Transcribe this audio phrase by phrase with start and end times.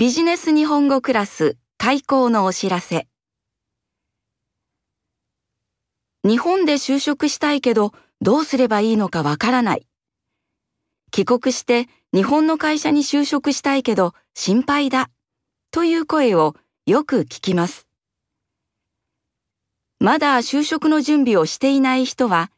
[0.00, 3.06] ビジネス日本語クラス開講のお知らせ。
[6.24, 7.92] 日本で就職したいけど
[8.22, 9.86] どうすればいいのかわからない。
[11.10, 15.10] 帰国して日本の会社に就職したいけど心配だ。
[15.70, 16.56] という声を
[16.86, 17.86] よく聞きます。
[19.98, 22.50] まだ就職の準備をしていない人は、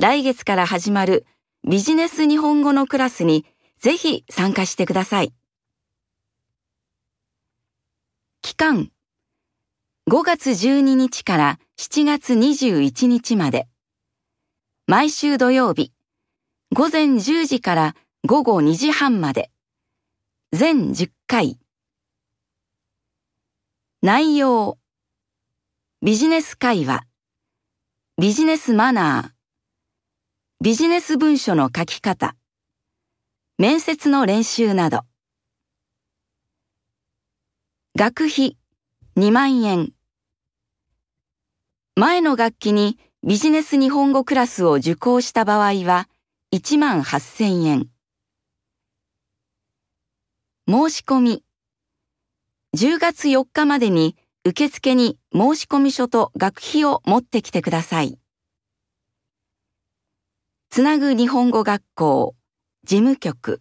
[0.00, 1.26] 来月から始まる
[1.62, 3.46] ビジネス日本語のクラスに
[3.78, 5.32] ぜひ参加してください。
[8.44, 8.92] 期間
[10.08, 13.66] 5月12日から7月21日まで。
[14.86, 15.92] 毎週土曜日。
[16.72, 19.50] 午前10時から午後2時半まで。
[20.52, 21.58] 全10回。
[24.00, 24.78] 内容。
[26.00, 27.02] ビジネス会話。
[28.16, 30.64] ビジネスマナー。
[30.64, 32.36] ビジネス文書の書き方。
[33.58, 35.00] 面接の練習など。
[37.94, 38.56] 学費
[39.18, 39.92] 2万円。
[41.94, 46.08] 前の学期にビジネス日本語クラスを受講した場合は
[46.54, 47.90] 1万8000円。
[50.66, 51.44] 申し込み。
[52.74, 54.16] 10月4日までに
[54.46, 58.18] 受付に申し込み書と学費を持ってきてください。
[60.70, 62.34] つなぐ日本語学校
[62.84, 63.60] 事務局。